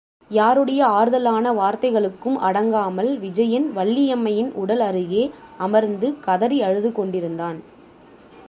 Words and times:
யாருடைய 0.31 0.85
ஆறுதலான 0.87 1.53
வார்த்தைகளுக்கும் 1.53 2.37
அடங்காமல் 2.37 3.19
விஜயன் 3.19 3.67
வள்ளியம்மையின் 3.75 4.51
உடல் 4.53 4.79
அருகே 4.79 5.31
அமர்ந்து 5.57 6.19
கதறி 6.19 6.61
அழுது 6.61 6.91
கொண்டிருந்தான். 6.91 7.59